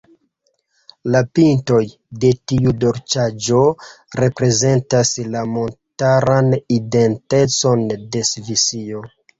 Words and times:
La 1.15 1.19
"pintoj" 1.39 1.81
de 2.23 2.31
tiu 2.53 2.73
dolĉaĵo 2.85 3.61
reprezentas 4.25 5.15
la 5.37 5.47
montaran 5.53 6.53
identecon 6.81 7.87
de 7.97 8.29
Svisio. 8.35 9.09